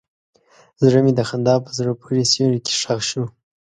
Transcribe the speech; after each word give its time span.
زړه 0.83 0.99
مې 1.03 1.11
د 1.15 1.21
خندا 1.29 1.55
په 1.65 1.71
زړه 1.77 1.91
پورې 2.01 2.23
سیوري 2.31 2.59
کې 2.65 2.73
ښخ 2.81 2.99
شو. 3.09 3.23